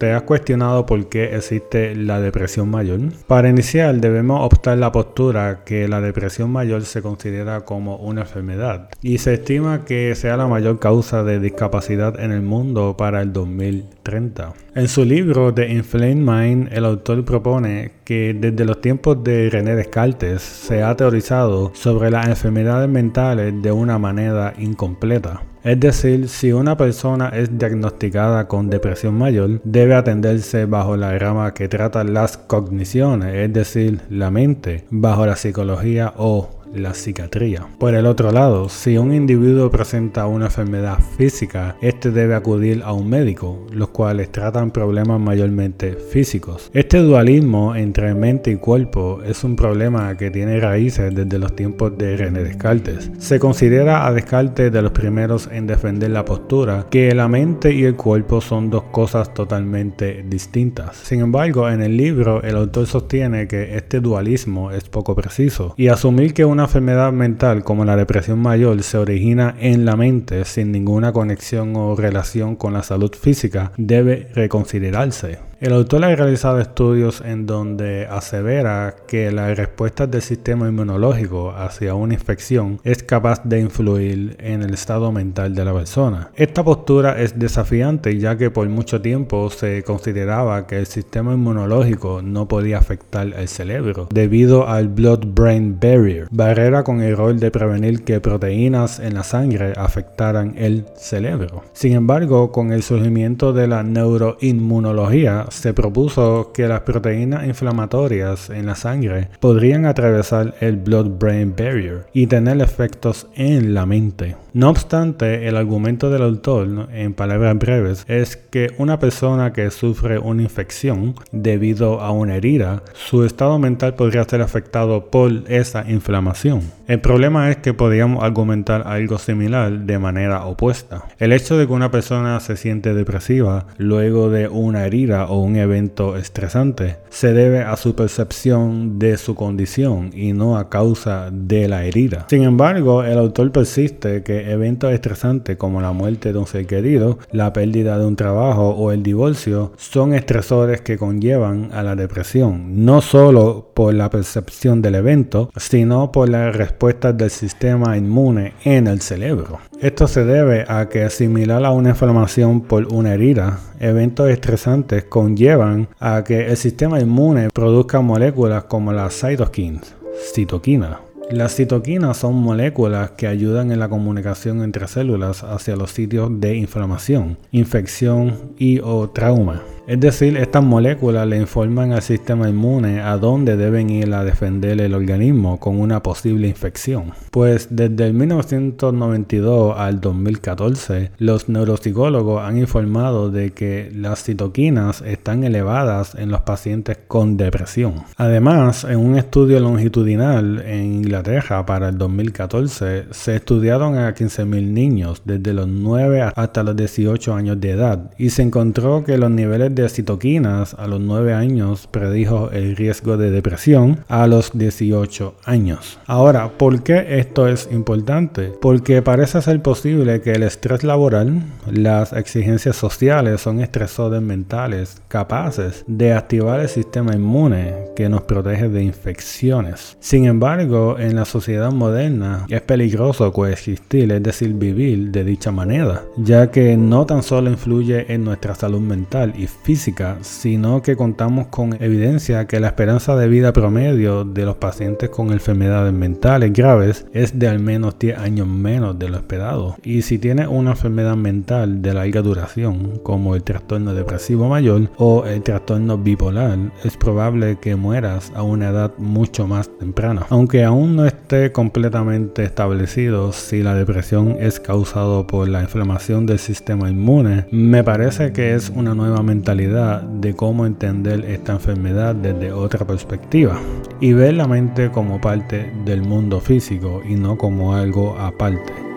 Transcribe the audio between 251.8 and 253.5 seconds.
de larga duración, como el